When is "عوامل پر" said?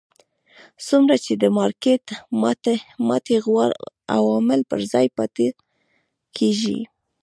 4.17-4.79